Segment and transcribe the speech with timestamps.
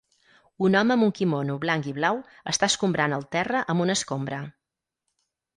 [0.67, 4.45] Un home amb un quimono blanc i blau està escombrant el terra amb una escombra.